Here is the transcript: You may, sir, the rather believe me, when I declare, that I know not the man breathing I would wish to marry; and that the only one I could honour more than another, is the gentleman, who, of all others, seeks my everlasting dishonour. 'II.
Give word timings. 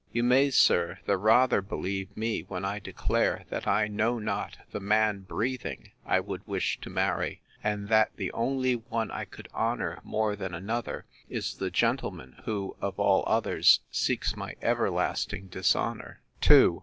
You 0.11 0.23
may, 0.23 0.49
sir, 0.49 0.97
the 1.05 1.15
rather 1.15 1.61
believe 1.61 2.17
me, 2.17 2.41
when 2.41 2.65
I 2.65 2.79
declare, 2.79 3.45
that 3.51 3.67
I 3.67 3.87
know 3.87 4.17
not 4.17 4.57
the 4.71 4.79
man 4.79 5.19
breathing 5.19 5.91
I 6.07 6.19
would 6.19 6.47
wish 6.47 6.81
to 6.81 6.89
marry; 6.89 7.43
and 7.63 7.87
that 7.89 8.09
the 8.15 8.31
only 8.31 8.73
one 8.77 9.11
I 9.11 9.25
could 9.25 9.47
honour 9.53 9.99
more 10.03 10.35
than 10.35 10.55
another, 10.55 11.05
is 11.29 11.53
the 11.53 11.69
gentleman, 11.69 12.37
who, 12.45 12.75
of 12.81 12.99
all 12.99 13.23
others, 13.27 13.81
seeks 13.91 14.35
my 14.35 14.55
everlasting 14.59 15.49
dishonour. 15.49 16.21
'II. 16.49 16.79